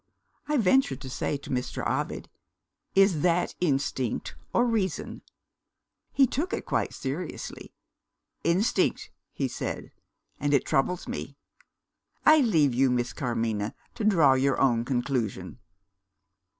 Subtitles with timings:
[0.47, 1.87] I ventured to say to Mr.
[1.87, 2.27] Ovid,
[2.95, 5.21] 'Is that instinct or reason?'
[6.11, 7.75] He took it quite seriously.
[8.43, 9.91] 'Instinct,' he said
[10.39, 11.37] 'and it troubles me.'
[12.25, 15.59] I leave you, Miss Carmina, to draw your own conclusion."